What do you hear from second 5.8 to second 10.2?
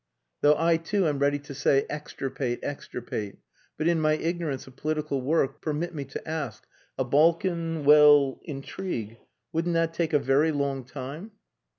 me to ask: A Balkan well intrigue, wouldn't that take a